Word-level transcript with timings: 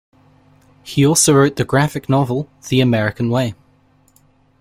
He 0.81 1.05
also 1.05 1.31
wrote 1.35 1.57
the 1.57 1.63
graphic 1.63 2.09
novel 2.09 2.49
"The 2.69 2.81
American 2.81 3.29
Way". 3.29 3.53